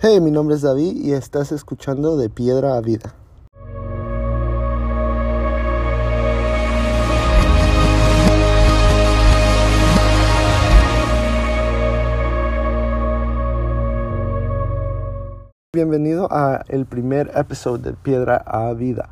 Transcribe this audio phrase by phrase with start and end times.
[0.00, 3.16] Hey, mi nombre es David y estás escuchando De Piedra a Vida.
[15.72, 19.08] Bienvenido a el primer episodio de Piedra a Vida.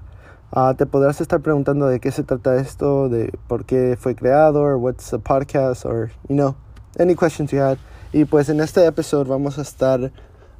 [0.52, 4.60] Uh, te podrás estar preguntando de qué se trata esto, de por qué fue creado,
[4.60, 6.54] or what's a podcast, or you know,
[6.96, 7.76] any questions you had.
[8.12, 10.12] Y pues en este episodio vamos a estar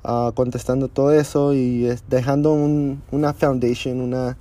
[0.07, 4.37] uh, contestando todo eso y dejando un, una foundation, una,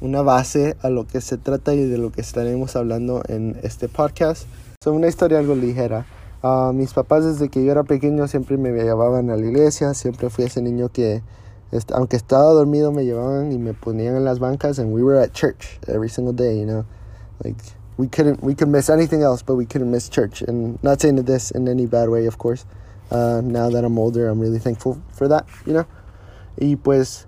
[0.00, 3.88] una base a lo que se trata y de lo que estaremos hablando en este
[3.88, 4.46] podcast.
[4.80, 6.06] Es una historia algo ligera.
[6.42, 10.30] Uh, mis papás desde que yo era pequeño siempre me llevaban a la iglesia, siempre
[10.30, 11.22] fui ese niño que
[11.92, 15.32] aunque estaba dormido me llevaban y me ponían en las bancas and we were at
[15.32, 16.84] church every single day, you know.
[17.44, 17.56] Like
[17.98, 21.22] we couldn't we could miss anything else but we couldn't miss church and not saying
[21.24, 22.64] this in any bad way, of course.
[23.10, 25.86] Uh, now that I'm older, I'm really thankful for that, you know.
[26.60, 27.26] Y pues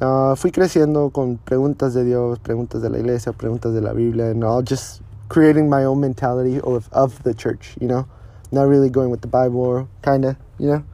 [0.00, 4.26] uh, fui creciendo con preguntas de Dios, preguntas de la iglesia, preguntas de la Biblia,
[4.26, 8.06] and all just creating my own mentality of, of the church, you know.
[8.52, 10.84] Not really going with the Bible, kinda, you know.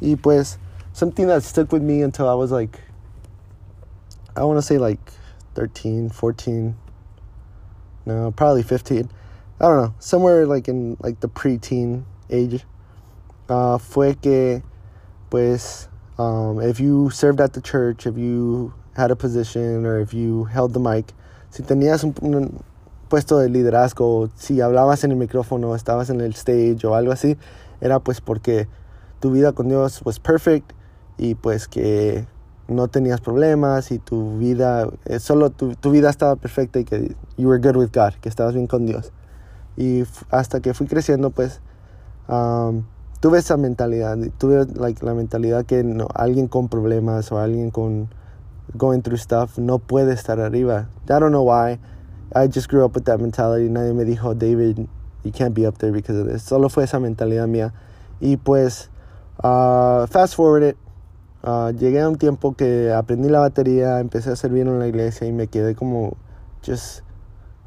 [0.00, 0.58] Y pues
[0.92, 2.80] something that stuck with me until I was like,
[4.36, 5.00] I want to say like
[5.54, 6.76] 13, 14,
[8.06, 9.10] no, probably 15.
[9.60, 12.64] I don't know, somewhere like in like the preteen age
[13.50, 14.62] uh, fue que,
[15.28, 20.14] pues, um, if you served at the church, if you had a position, or if
[20.14, 21.12] you held the mic,
[21.50, 22.64] si tenías un, un
[23.08, 27.36] puesto de liderazgo, si hablabas en el micrófono, estabas en el stage o algo así,
[27.80, 28.68] era pues porque
[29.18, 30.72] tu vida con Dios was perfect
[31.18, 32.26] y pues que
[32.68, 37.16] no tenías problemas y tu vida, eh, solo tu, tu, vida estaba perfecta y que
[37.36, 39.12] you were good with God, que estabas bien con Dios.
[39.76, 41.60] Y hasta que fui creciendo, pues,
[42.28, 42.84] um,
[43.20, 48.08] tuve esa mentalidad, tuve like, la mentalidad que alguien con problemas o alguien con
[48.74, 50.88] going through stuff no puede estar arriba.
[51.04, 51.78] I don't know why.
[52.34, 53.68] I just grew up with that mentality.
[53.68, 54.88] Nadie me dijo, David,
[55.24, 56.42] you can't be up there because of this.
[56.42, 57.72] Solo fue esa mentalidad mía.
[58.20, 58.88] Y pues,
[59.42, 60.76] uh, fast forward it.
[61.42, 65.26] Uh, llegué a un tiempo que aprendí la batería, empecé a servir en la iglesia
[65.26, 66.16] y me quedé como
[66.62, 67.00] just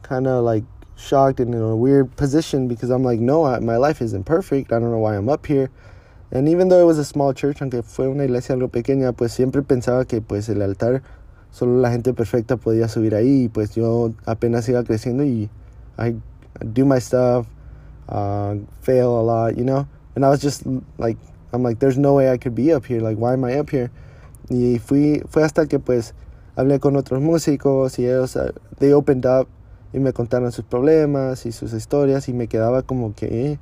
[0.08, 0.66] kind of like
[0.96, 4.72] shocked and in a weird position because I'm like, no, I, my life isn't perfect.
[4.72, 5.70] I don't know why I'm up here.
[6.32, 9.34] And even though it was a small church, aunque fue una iglesia algo pequeña, pues
[9.34, 11.04] siempre pensaba que pues el altar
[11.52, 13.50] solo la gente perfecta podía subir ahí.
[13.50, 15.50] Pues yo apenas iba creciendo y
[15.98, 17.46] I, I do my stuff,
[18.10, 19.88] uh, fail a lot, you know.
[20.16, 20.64] And I was just
[20.98, 21.18] like,
[21.52, 23.00] I'm like, there's no way I could be up here.
[23.00, 23.92] Like, why am I up here?
[24.50, 26.14] Y fui, fue hasta que pues
[26.56, 29.48] hablé con otros músicos y ellos, uh, they opened up
[29.94, 33.60] y me contaron sus problemas y sus historias y me quedaba como que,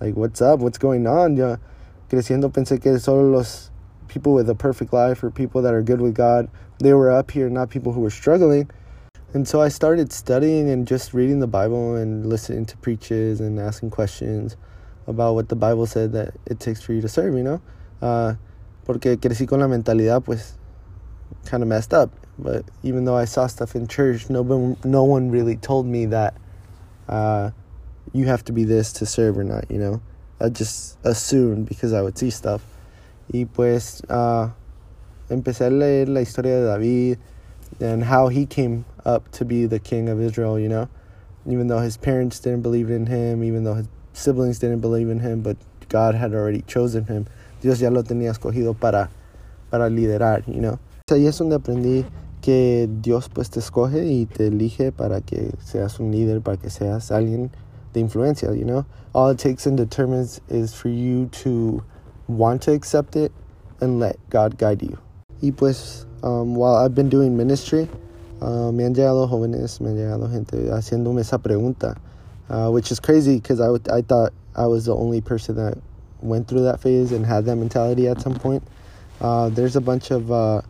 [0.00, 1.36] like, what's up, what's going on?
[1.36, 1.60] Ya
[2.08, 3.70] creciendo pensé que solo los
[4.08, 6.48] people with a perfect life or people that are good with God,
[6.80, 8.68] they were up here, not people who were struggling.
[9.32, 13.60] And so I started studying and just reading the Bible and listening to preaches and
[13.60, 14.56] asking questions
[15.06, 17.62] about what the Bible said that it takes for you to serve, you know?
[18.02, 18.34] Uh,
[18.84, 20.54] porque crecí con la mentalidad, pues,
[21.44, 22.10] kind of messed up.
[22.42, 26.06] But even though I saw stuff in church, no one, no one really told me
[26.06, 26.34] that
[27.08, 27.50] uh,
[28.12, 30.00] you have to be this to serve or not, you know.
[30.40, 32.62] I just assumed because I would see stuff.
[33.32, 34.48] Y pues uh,
[35.28, 37.18] empecé a leer la historia de David
[37.80, 40.88] and how he came up to be the king of Israel, you know.
[41.46, 45.20] Even though his parents didn't believe in him, even though his siblings didn't believe in
[45.20, 45.56] him, but
[45.88, 47.26] God had already chosen him.
[47.60, 49.10] Dios ya lo tenía escogido para,
[49.70, 50.78] para liderar, you know.
[51.10, 52.04] Ahí es donde aprendí
[52.40, 56.70] que Dios pues te escoge y te elige para que seas un líder, para que
[56.70, 57.50] seas alguien
[57.92, 58.84] de influencia, you know?
[59.12, 61.82] All it takes and determines is for you to
[62.28, 63.32] want to accept it
[63.80, 64.98] and let God guide you.
[65.42, 67.88] Y pues, um, while I've been doing ministry,
[68.40, 71.96] uh, me han llegado jóvenes, me han llegado gente haciéndome esa pregunta,
[72.48, 75.78] uh, which is crazy because I, I thought I was the only person that
[76.20, 78.62] went through that phase and had that mentality at some point.
[79.20, 80.62] Uh, there's a bunch of uh,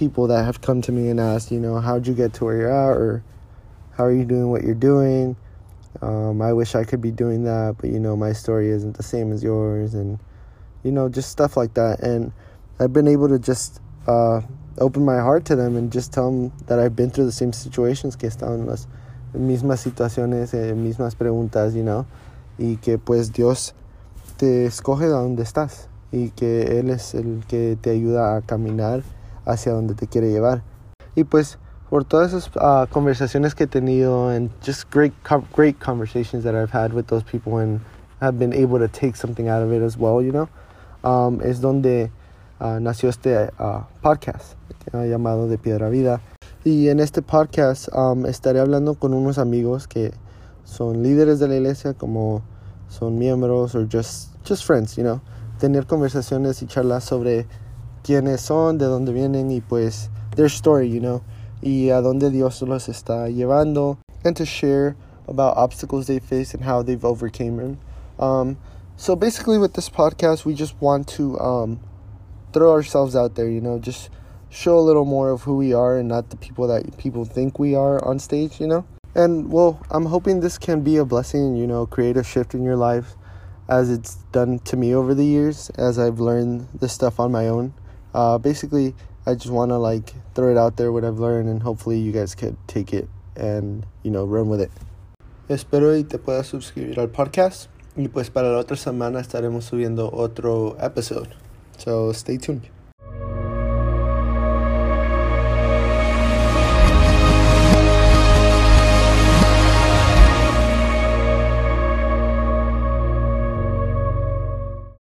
[0.00, 2.56] people that have come to me and asked, you know, how'd you get to where
[2.56, 3.22] you're at, or
[3.92, 5.36] how are you doing what you're doing?
[6.00, 9.02] Um, I wish I could be doing that, but you know, my story isn't the
[9.02, 10.18] same as yours, and
[10.82, 12.00] you know, just stuff like that.
[12.00, 12.32] And
[12.78, 14.40] I've been able to just uh,
[14.78, 17.52] open my heart to them and just tell them that I've been through the same
[17.52, 18.86] situations, que en las
[19.34, 22.06] mismas situaciones, eh, mismas preguntas, you know,
[22.58, 23.74] y que pues Dios
[24.38, 29.02] te escoge de donde estás y que Él es el que te ayuda a caminar
[29.46, 30.62] hacia donde te quiere llevar.
[31.14, 31.58] Y pues
[31.88, 35.12] por todas esas uh, conversaciones que he tenido and just great
[35.54, 37.80] great conversations that I've had with those people and
[38.20, 40.48] have been able to take something out of it as well, you know,
[41.02, 42.10] um, es donde
[42.60, 44.54] uh, nació este uh, podcast
[44.92, 46.20] llamado De Piedra Vida.
[46.64, 50.12] Y en este podcast um, estaré hablando con unos amigos que
[50.64, 52.42] son líderes de la iglesia, como
[52.88, 55.20] son miembros o just, just friends, you know.
[55.58, 57.46] Tener conversaciones y charlas sobre
[58.02, 61.22] quiénes son, de dónde vienen y pues their story, you know.
[61.62, 63.98] Y a dónde Dios los está llevando.
[64.24, 64.96] And to share
[65.28, 67.78] about obstacles they face and how they've overcame them.
[68.18, 68.58] Um,
[68.96, 71.80] so basically with this podcast, we just want to um,
[72.52, 74.10] throw ourselves out there, you know, just
[74.50, 77.58] show a little more of who we are and not the people that people think
[77.58, 78.84] we are on stage, you know?
[79.14, 82.62] And well, I'm hoping this can be a blessing, you know, create a shift in
[82.62, 83.14] your life
[83.68, 87.48] as it's done to me over the years as I've learned this stuff on my
[87.48, 87.72] own.
[88.14, 88.94] Uh, basically,
[89.26, 92.12] I just want to like throw it out there what I've learned and hopefully you
[92.12, 94.70] guys could take it and, you know, run with it.
[95.48, 100.10] Espero y te puedas suscribir al podcast y pues para la otra semana estaremos subiendo
[100.12, 101.28] otro episode.
[101.78, 102.79] So stay tuned.